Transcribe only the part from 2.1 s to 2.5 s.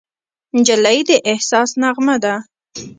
ده.